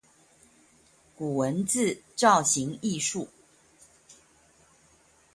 [1.15, 3.27] 古文字造型藝術